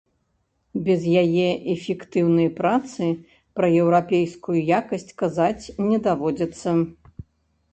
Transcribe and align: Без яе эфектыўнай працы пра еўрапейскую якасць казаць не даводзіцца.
Без 0.85 1.01
яе 1.23 1.43
эфектыўнай 1.73 2.49
працы 2.59 3.09
пра 3.59 3.69
еўрапейскую 3.83 4.57
якасць 4.79 5.15
казаць 5.23 5.65
не 5.91 5.97
даводзіцца. 6.09 6.69